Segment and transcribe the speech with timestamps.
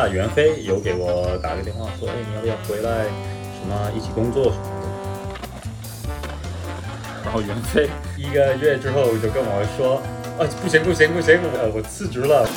[0.00, 3.04] 踏袁飞有给我打个电话说，哎，你要不要回来？
[3.04, 4.88] 什么一起工作什么的。
[7.22, 7.86] 然后袁飞
[8.16, 9.96] 一个月之后就跟我说，
[10.38, 12.48] 啊，不行不行不行，我我辞职了。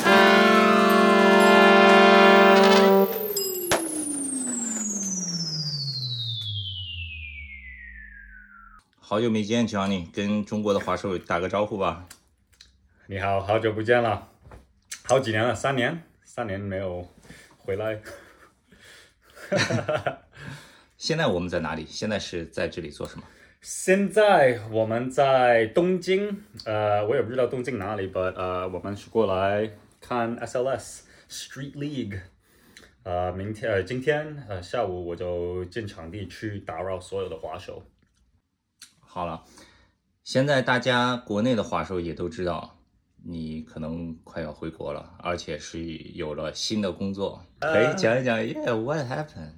[9.00, 12.06] 好久没见，Johnny，跟中国的华硕打个招呼吧。
[13.06, 14.28] 你好，好久不见了，
[15.02, 16.02] 好几年了，三年，
[16.36, 17.06] 三年没有
[17.58, 18.02] 回来。
[20.98, 21.86] 现在我们在哪里？
[21.88, 23.22] 现在是在这里做什么？
[23.60, 29.70] 现在我们在东京，呃，我也不知道东京哪里，but 呃，我们是过来
[30.00, 32.20] 看 SLS Street League。
[33.04, 37.80] 呃，明天呃，今天呃下午我就进场地去打扰所有的滑手。
[38.98, 39.44] 好了，
[40.24, 42.76] 现在大家国内的滑手也都知道，
[43.26, 45.80] 你可能快要回国了，而且是
[46.14, 49.52] 有了新的工作，可以讲一讲？Yeah，what happened？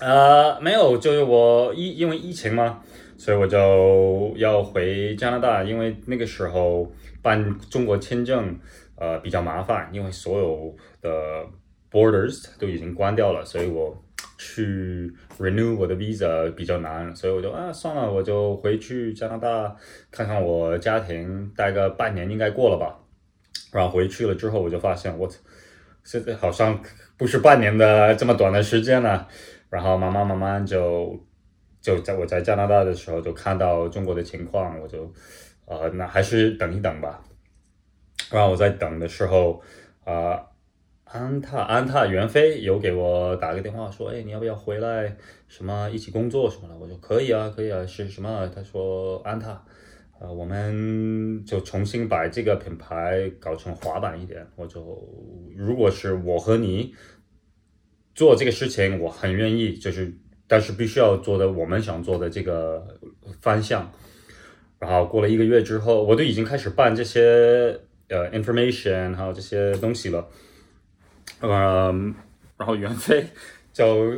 [0.00, 2.82] 呃，没有，就是我疫因为疫情嘛，
[3.16, 6.90] 所以我就要回加拿大，因为那个时候
[7.22, 8.58] 办中国签证
[8.96, 11.46] 呃比较麻烦，因为所有的
[11.90, 13.96] borders 都已经关掉了，所以我
[14.36, 19.76] 去 renew 我的 visa 比较难，所以我就啊算了，我就回去加拿大
[20.10, 22.98] 看看我家庭，待个半年应该过了吧。
[23.72, 25.28] 然后回去了之后，我就发现我
[26.04, 26.80] 现在好像
[27.16, 29.26] 不是半年的这么短的时间了。
[29.70, 31.18] 然后慢慢慢慢就
[31.80, 35.10] 就在我在加拿大的时候就看到中国的情况，我就
[35.64, 37.24] 呃那还是等一等吧。
[38.30, 39.62] 然后我在等的时候，
[40.04, 40.38] 啊
[41.04, 45.16] 安踏安踏袁飞有给我打个电话说，哎你要不要回来
[45.48, 46.74] 什么一起工作什么的？
[46.76, 48.46] 我说可以啊可以啊是什么？
[48.54, 49.64] 他说安踏，
[50.22, 54.46] 呃我们就重新把这个品牌搞成滑板一点。
[54.54, 54.80] 我就
[55.56, 56.94] 如果是我和你。
[58.14, 60.14] 做这个事情我很愿意，就是
[60.46, 62.86] 但是必须要做的我们想做的这个
[63.40, 63.90] 方向。
[64.78, 70.28] 然后过了一个月之后，我都已经开始办这些呃 information 还有这些东西了。
[71.40, 72.14] 嗯，
[72.58, 73.24] 然后袁飞
[73.72, 74.12] 就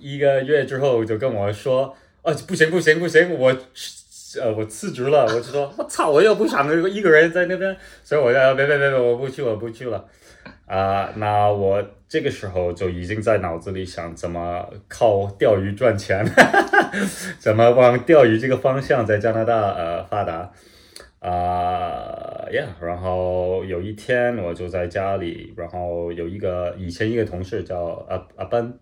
[0.00, 3.54] 一个月之后就跟我说：“啊，不行不行不行，我
[4.40, 10.04] 呃我辞职了。”我就说：“我操，我又不想一个人在那边，所以我要别别别别，我不去我不去了。”
[10.66, 16.24] 啊，那我这个时候就已经在脑子里想怎么靠钓鱼赚钱，
[17.38, 20.50] 怎么往钓鱼这个方向在加拿大呃发达
[21.20, 28.78] 啊，Yeah，然后有一天我就在家里，然后有一个以前一个同事叫阿阿奔，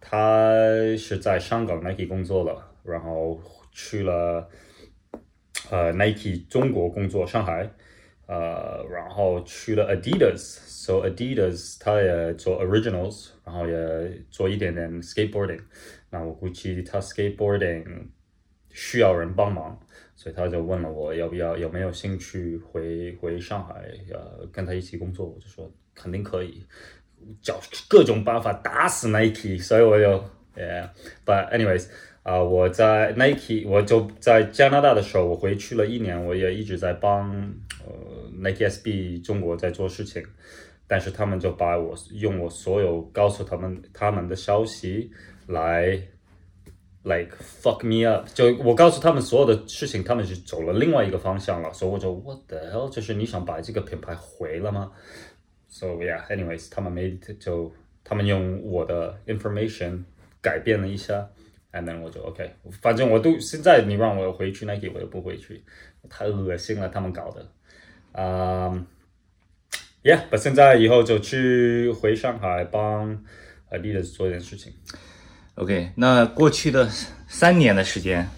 [0.00, 0.52] 他
[0.98, 3.38] 是在香港 Nike 工作了，然后
[3.72, 4.46] 去了
[5.70, 7.70] 呃 Nike 中国工作上海。
[8.26, 15.60] 呃，然后去了 Adidas，so Adidas 他也做 Originals，然后也做一点点 Skateboarding。
[16.08, 17.84] 那我估计他 Skateboarding
[18.70, 19.78] 需要人帮忙，
[20.16, 25.26] 所以他就问了我要不要，有没有兴趣回回上海，呃，跟他一起工作。
[25.26, 26.64] 我就说肯定可以，
[27.42, 27.60] 找
[27.90, 29.58] 各种办法打死 Nike。
[29.58, 30.24] 所以我就
[30.56, 31.90] ，Yeah，but anyways。
[32.24, 37.30] 啊，我在 Nike，我就在加拿大的时候，我回去了一年，我也一直在帮
[37.84, 37.92] 呃
[38.32, 40.24] Nike SB 中国在做事情，
[40.86, 45.12] 但是他们就把我用我所有告诉他们他们的消息
[45.48, 46.00] 来
[47.02, 54.90] like fuck me up，就我告诉他们所有的事情，他们是走了另外一个方向了，所以我就 what the hell，就是你想把这个品牌毁了吗
[55.68, 57.70] ？So yeah，anyways，他们没就
[58.02, 60.04] 他们用我的 information
[60.40, 61.28] 改变了一下。
[61.74, 62.48] And then 我就 OK，
[62.80, 65.64] 反正我都现在你让我回去 Nike 我也不回去，
[66.08, 67.44] 太恶心了他们搞的，
[68.12, 73.24] 啊、um,，Yeah，我现在以后就去回上海帮
[73.70, 74.72] Adidas 做一件事情。
[75.56, 76.88] OK，那过去的
[77.26, 78.28] 三年的时间，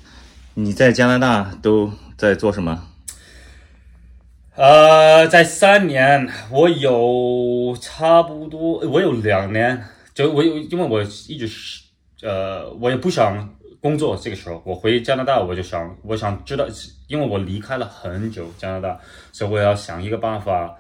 [0.55, 2.89] 你在加拿大都在做什么？
[4.55, 9.85] 呃，在三年，我有差不多，我有两年，
[10.15, 11.86] 就我有，因为我一直是。
[12.23, 13.49] 呃，我也不想
[13.81, 14.17] 工作。
[14.17, 16.67] 这个时候，我回加拿大，我就想，我想知道，
[17.09, 18.99] 因为我离开了很久加拿大，
[19.33, 20.75] 所以我要想一个办法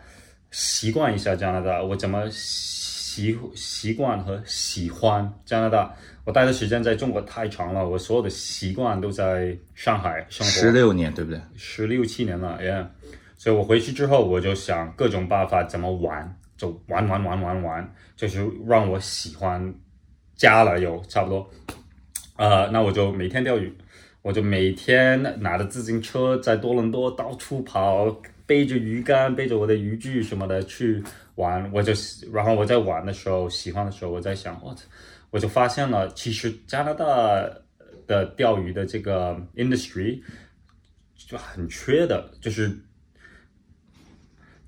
[0.50, 1.83] 习惯一下加拿大。
[1.83, 5.94] 我怎么习习惯和喜欢加拿大？
[6.25, 11.41] 我待的时间在中国太长了，我所有的习惯都在上海生活十六年，对不对？
[11.55, 12.87] 十六七年了，Yeah。
[13.37, 19.73] 所以我回去之后，我就想各种办法怎么玩，就玩玩玩玩玩，就是让我喜欢。
[20.37, 21.50] 加了有差不多，
[22.37, 23.73] 呃，那我就每天钓鱼，
[24.21, 31.03] 我就每天拿着自行车在多伦多到处跑，背着鱼竿，背着我的渔具什么的去
[31.37, 31.71] 玩。
[31.73, 31.94] 我就
[32.35, 34.77] 然后我在玩的时候，喜欢的时候，我在想，我
[35.31, 37.06] 我就发现了，其实加拿大
[38.06, 40.21] 的钓鱼的这个 industry
[41.17, 42.71] 就很缺的，就是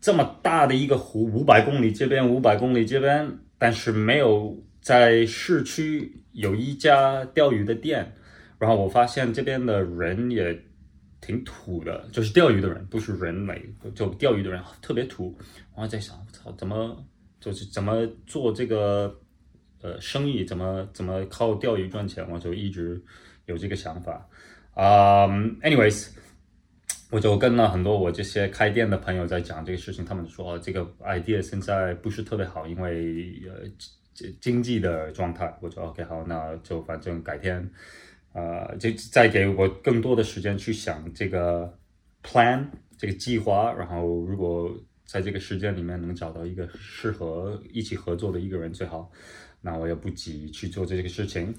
[0.01, 4.57] 这么大的一个湖，五百公里这边，五百公里这边，但是没有。
[4.89, 8.11] 在市区有一家钓鱼的店，
[8.59, 10.59] 然后我发现这边的人也
[11.21, 13.63] 挺土的，就是钓鱼的人，不是人类，
[13.95, 15.37] 就钓鱼的人特别土。
[15.75, 17.05] 我在想，我操，怎么
[17.39, 19.15] 就是怎么做这个
[19.83, 22.27] 呃生意，怎么怎么靠钓鱼赚钱？
[22.31, 22.99] 我就一直
[23.45, 24.27] 有这个想法。
[24.73, 25.29] 啊
[25.61, 26.09] ，anyways，
[27.11, 33.69] 我就跟了很多我这些开店的朋友在讲这个事情，他们说这个 idea 现在不是特别好，因为呃。
[34.41, 37.71] 经济的状态，我就 OK 好，那就反正改天，
[38.33, 41.79] 呃，就再给我更多的时间去想这个
[42.23, 42.65] plan
[42.97, 44.71] 这个计划，然后如果
[45.05, 49.11] 在这个时间里面能找到一个适合一起合作的一个人最好，
[49.61, 51.55] 那我也不急去做这个事情，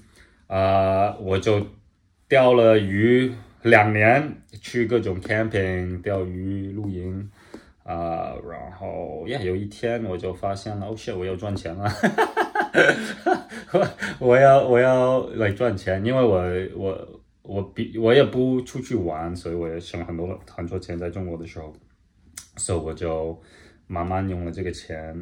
[0.46, 1.66] 啊，我就
[2.28, 7.30] 钓了鱼两年，去各种 camping 钓鱼露营。
[7.82, 11.90] 啊，然后呀，有一天我就发现了，哦，shit，我要赚钱了，
[14.18, 16.42] 我要我要来赚钱，因为我
[16.76, 21.72] 我我比我也不出去玩，所以我也省很多很多钱在中国的时候，
[22.56, 23.40] 所以我就
[23.86, 25.14] 慢慢用了这个钱，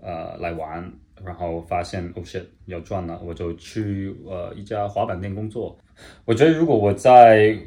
[0.00, 0.92] 呃，来玩，
[1.24, 5.78] 然后发现哦，shit，要赚了，我就去呃一家滑板店工作。
[6.24, 7.58] 我觉得如果我在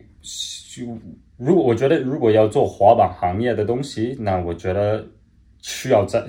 [0.73, 0.97] 就。
[1.43, 5.03] 如果我觉得如果要做滑板行业的东西，那我觉得
[5.59, 6.23] 需要在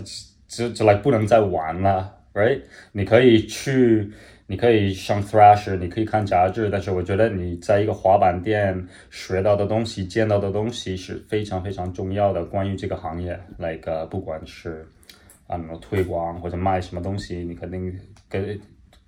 [0.49, 2.61] 这这来不能再玩了，right？
[2.93, 4.11] 你可以去，
[4.47, 12.45] 你可以上 Thrash，你可以看杂志，但是我觉得你在一个滑板店学到的东西、见到的东西是非常非常重要的。
[12.45, 14.87] 关于这个行业，like 不管是
[15.47, 17.93] 啊推广或者卖什么东西，你肯定
[18.29, 18.59] 跟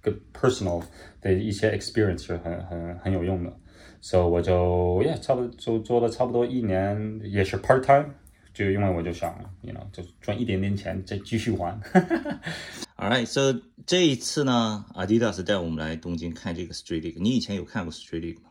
[0.00, 0.82] 跟 personal
[1.20, 3.52] 的一些 experience 是很很很有用的。
[4.00, 8.04] 所以我就，yeah，差不多就做了差不多一年，也是 part time，
[8.52, 11.80] 就因为我就想，you know，就赚一点点钱再继续还。
[12.96, 17.20] Alright，so 这一次呢，Adidas 带我们来东京看这个 Street League。
[17.20, 18.50] 你以前有看过 Street League 吗？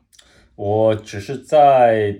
[0.56, 2.14] 我只是在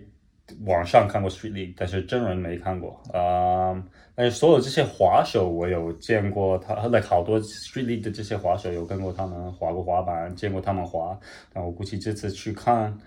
[0.66, 3.02] 网上看过 Street League，但是真人没看过。
[3.12, 3.76] 啊，
[4.16, 11.20] 但是所有这些滑手我有见过，他那好多 Street League 的这些滑手有跟过他们滑过滑板，见过他们滑。
[11.52, 12.98] 但我估计这次去看。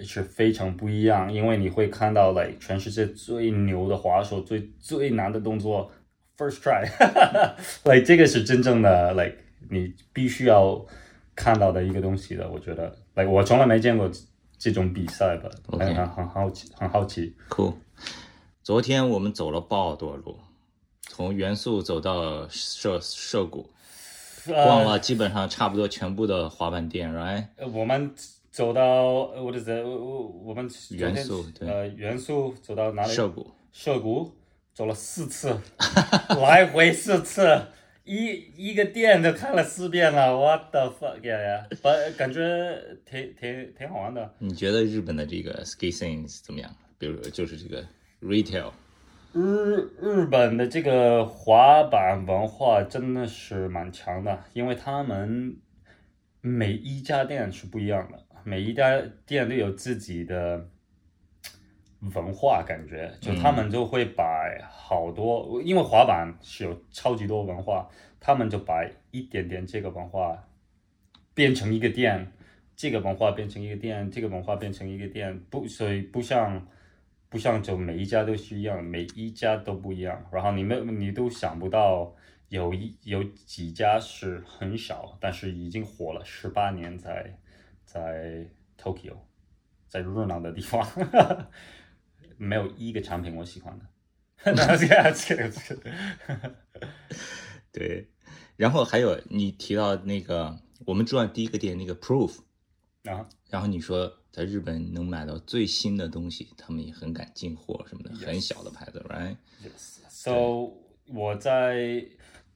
[0.00, 5.90] 是非常不一样，因为你会看到，like 全世界最牛的滑手，最最难的动作
[6.38, 9.36] ，first try，like 这个是真正的，like
[9.68, 10.86] 你必须要
[11.34, 12.48] 看到的一个东西的。
[12.48, 14.10] 我觉得，like 我从来没见过
[14.56, 17.34] 这种比赛吧，很很很好奇，很好奇。
[17.50, 17.74] Cool。
[18.62, 20.38] 昨天我们走了好多路，
[21.02, 23.68] 从元素走到涉涉谷，
[24.46, 27.46] 逛了基本上差不多全部的滑板店，right？
[27.72, 28.14] 我们。
[28.50, 29.04] 走到
[29.40, 33.12] 我的在我我们元素呃元素走到哪里？
[33.12, 34.32] 涉谷涉谷
[34.78, 35.58] 走了四次，
[36.40, 37.62] 来回四次，
[38.04, 40.38] 一一个店都看了四遍了。
[40.38, 41.66] What the fuck 呀？
[41.82, 44.32] 把感觉挺挺挺好玩的。
[44.38, 46.70] 你觉得日本的这个 ski scene 怎么样？
[46.96, 47.84] 比如就是这个
[48.22, 48.70] retail，
[49.32, 55.56] 日日本的这个滑板文化真的是蛮强的，因为他们
[56.40, 58.24] 每一家店是不一样的。
[58.44, 60.68] 每一家店都有自己的
[62.00, 64.24] 文化，感觉就他们就会把
[64.70, 67.88] 好多，因为滑板是有超级多文化，
[68.20, 70.48] 他们就把一点点这个文化
[71.34, 72.32] 变成一个店，
[72.76, 76.66] 这个文化变成一个店，这个文化变成一个店，不，所以不像
[77.28, 82.14] 不像就每一家都是一样，每一家都不一样，然后你们你都想不到
[82.48, 87.38] 有一有几家是很少，但是已经火了十八年在。
[87.90, 88.44] 在
[88.78, 89.14] Tokyo，
[89.88, 90.86] 在热闹的地方，
[92.38, 93.84] 没有一个产品我喜欢的。
[97.70, 98.08] 对，
[98.56, 102.38] 然后还有你提到那个我们住的第一个店那个 Proof
[103.04, 110.72] 啊，然后你说在日本能买到最新的东西，他们也很敢进货什么的，很小的牌子，right？So
[111.06, 112.06] 我在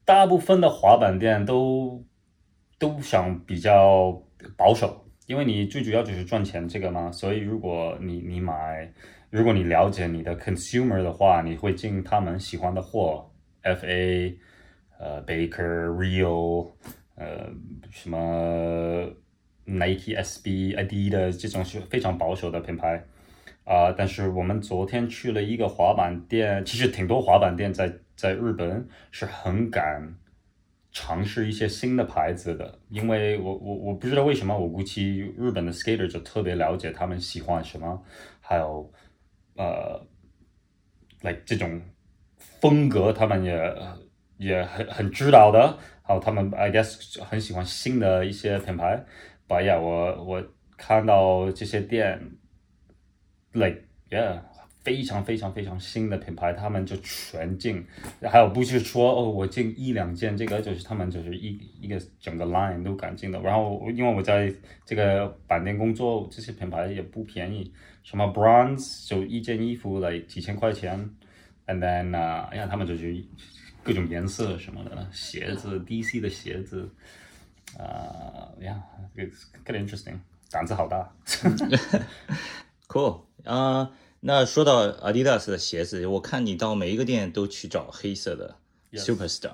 [0.04, 2.04] 大部分的滑板店都
[2.78, 4.22] 都想比较
[4.56, 5.00] 保守。
[5.26, 8.92] 因为你最主要就是赚钱这个嘛，所以如果你你买，
[9.32, 14.36] 如果你了解你的 consumer 的话，你会进他们喜欢的货，FA，
[14.98, 16.70] 呃，Baker，Real，
[17.14, 17.50] 呃，
[17.90, 19.10] 什么
[19.64, 23.02] Nike、SB、Adidas 这种是非常保守的品牌。
[23.64, 30.14] 啊、但是我们昨天去了一个滑板店，其实挺多滑板店在在日本是很敢
[30.90, 38.02] 尝试一些新的牌子的，因为我我我不知道为什么，我估计日本的 skater 就特别了解他们喜欢什么，
[38.42, 38.92] 还有
[39.62, 40.06] 呃
[41.22, 41.80] 来这种
[42.60, 43.74] 风格，他们也
[44.38, 49.04] 也很很知道的，还有他们 I guess 很喜欢新的一些品牌。
[49.46, 50.44] But yeah，我我
[50.76, 52.20] 看到这些店
[53.52, 54.40] ，like yeah。
[54.82, 57.84] 非常非常非常新的品牌，他们就全进，
[58.22, 63.40] 还有不是说哦，我进一两件，这个就是他们就是一一个整个 line 都敢进的。
[63.40, 64.52] 然后因为我在
[64.84, 67.72] 这个板店工作，这些品牌也不便宜，
[68.02, 71.10] 什么 Bronze 就一件衣服来几千块钱
[71.66, 73.24] ，and then 啊、哎呀，他们就是
[73.82, 76.90] 各种颜色什么的，鞋子 DC 的鞋子，
[77.78, 78.82] 啊、呀
[79.16, 80.18] ，it's kind of interesting，
[80.50, 81.12] 胆子好大。
[82.88, 83.90] Cool 啊、
[84.24, 88.54] 那说到 Adidas 的鞋子，我看你到每一个店都去找黑色的
[88.92, 89.50] Superstar。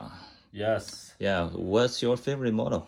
[0.52, 1.08] Yes。
[1.18, 2.82] Yeah，What's your favorite model？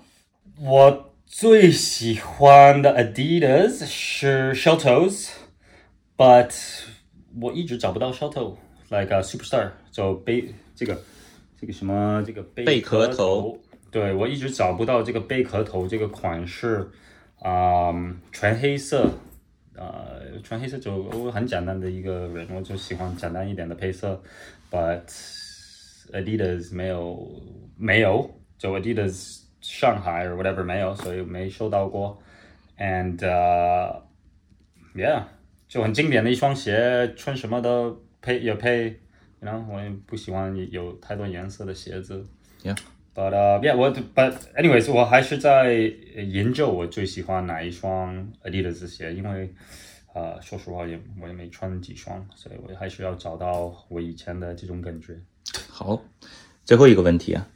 [0.61, 6.53] 我最喜欢的 Adidas 是 Shell Toes，but
[7.41, 11.01] 我一直找不到 Shell Toe，like、a Superstar，就贝这个
[11.59, 13.59] 这个什么这个贝贝壳头头，
[13.91, 16.91] 对我一直找不到这个贝壳头这个款式，
[17.39, 17.91] 啊、
[18.31, 19.11] 全黑色，
[19.81, 24.23] 呃，穿黑色就我很简单的一个人，我就喜欢简单一点的配色
[24.71, 25.01] ，but
[26.13, 27.27] Adidas 没有
[27.79, 32.23] 没有，就 Adidas 上海 or whatever 没有，所以没收到过
[32.77, 33.17] ，and、
[34.95, 35.23] yeah，
[35.67, 39.01] 就很经典的一双鞋，穿什么都配也配，
[39.39, 42.23] 然后我也不喜欢有太多颜色的鞋子。
[42.63, 42.77] Yeah.
[43.21, 45.75] But yeah, 我 but anyways，我还是在
[46.17, 49.53] 研究我最喜欢哪一双 Adidas 鞋，因为
[50.15, 55.21] 呃，说实话也我也没穿几双，所以我还是要找到我以前的这种感觉。
[55.69, 56.03] 好，
[56.65, 57.47] 最后一个问题啊，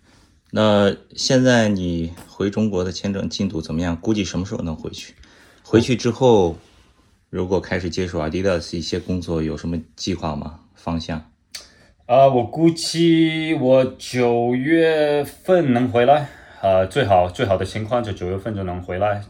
[0.50, 3.98] 那现在你回中国的签证进度怎么样？
[3.98, 5.14] 估计什么时候能回去？
[5.62, 6.58] 回去之后，
[7.30, 10.60] 如果开始接手 Adidas 一些工作，有什么计划吗？
[10.74, 11.30] 方向？
[12.06, 16.28] 啊、我估计我九月份能回来，
[16.60, 19.22] 呃，最好最好的情况就九月份就能回来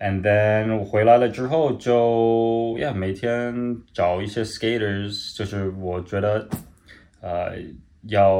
[0.00, 3.54] ，and then 我回来了之后就呀每天
[3.92, 6.48] 找一些 skaters，就是我觉得
[7.20, 7.52] 呃
[8.08, 8.34] 要，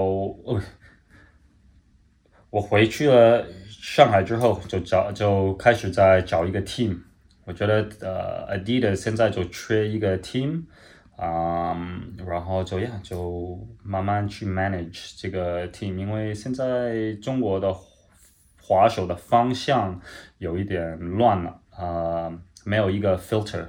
[2.51, 6.99] 我回去了上海之后就找就开始在找一个 team，
[7.45, 10.65] 我觉得呃 Adidas 现在就缺一个 team。
[11.17, 11.77] 啊、
[12.41, 17.71] 然后就呀，就慢慢去 manage 这个 team，因为现在中国的
[18.63, 20.01] 滑手的方向
[20.39, 22.33] 有一点乱了，啊，
[22.65, 23.67] 没有一个 filter，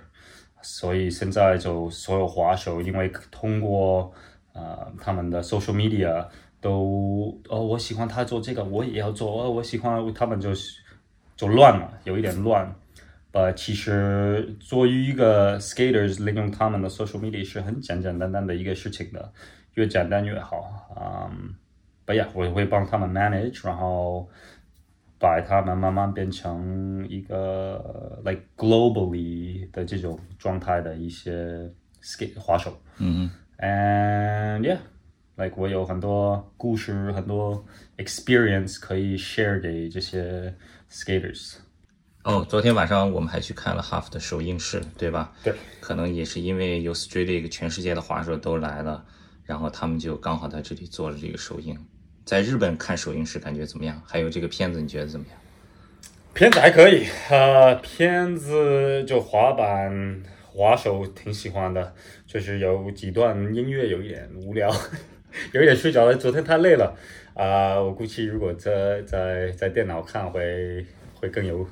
[0.61, 4.13] 所以现在就所有滑手因为通过
[4.53, 6.25] 呃他们的 social media
[6.61, 10.51] 都哦，我喜欢他做这个，我也要做，哦，我喜欢他们就
[11.35, 12.73] 就乱了，有一点乱。
[13.32, 19.30] 呃，其实作为一个 skaters，利用他们的 social media 是很简简单单的一个事情的，
[19.74, 20.88] 越简单越好。
[20.98, 21.54] 嗯，
[22.06, 24.26] 不呀，我会帮他们 manage，然后
[25.18, 31.70] 把他们慢慢变成一个 like globally 的这种状态的一些
[32.02, 32.74] skate 滑手。
[32.98, 34.78] 嗯 And yeah,
[35.36, 37.62] like 我有很多故事，很多
[37.98, 40.54] experience 可以 share 给这些
[40.90, 41.56] skaters。
[42.23, 45.31] 哦，昨天晚上我们还去看了 Half 的首映式，对吧？
[45.43, 49.03] 对，可能也是因为有 Street League，全世界的滑手都来了，
[49.43, 51.75] 然后他们就刚好在这里做了这个首映。
[52.23, 53.99] 在日本看首映式感觉怎么样？
[54.05, 55.37] 还有这个片子你觉得怎么样？
[56.35, 61.95] 片子还可以，呃，片子就滑板滑手挺喜欢的，
[62.27, 64.71] 就是有几段音乐有一点无聊，
[65.53, 66.15] 有一点睡着了。
[66.15, 66.95] 昨天太累了，
[67.33, 70.85] 啊、我估计如果在在在电脑看会
[71.15, 71.67] 会更有，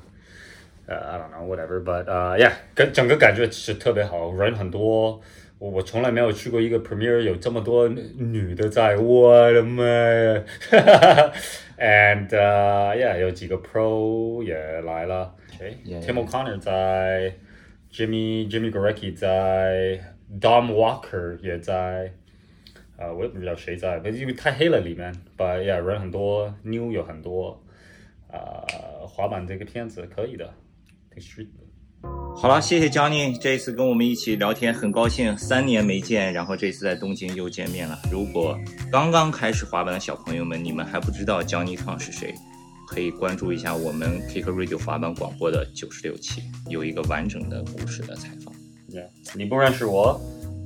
[0.89, 5.21] 呃、i don't know whatever，but 呃、yeah，跟整个感觉是特别好，人很多。
[5.57, 10.43] 我我从来没有去过一个 premiere 有这么多女的在，我的妈呀！
[11.77, 16.25] And uh, yeah，有几个 pro 也来了，谁 Yeah, Tim yeah.
[16.25, 17.33] O'Connor 在，
[17.91, 19.99] Jimmy Jimmy Gorecki 在，
[20.41, 22.11] Dom Walker 也在，
[22.97, 25.13] 呃，我也不知道谁在，因为太黑了里面。
[25.37, 27.61] But yeah，人很多，new 有很多，
[28.29, 30.53] 呃，滑板这个片子可以的，
[32.36, 37.98] 好了，谢谢 Johnny 这一次跟我们一起聊天，很高兴三年没见，然后这次在东京又见面了。
[38.10, 38.58] 如果
[38.90, 42.34] 刚刚开始滑板的小朋友们，你们还不知道 Johnny Tong 是谁，
[42.88, 48.54] 可以关注一下我们 Kick Radio 滑板广播的九十六期，有一个完整的故事的采访。
[48.88, 50.18] Yeah, 你不认识我，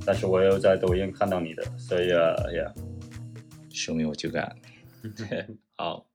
[0.05, 2.73] 但是我又在抖音看到你的，所以啊，呀，
[3.73, 4.55] 说明我就敢。
[5.75, 6.05] 好。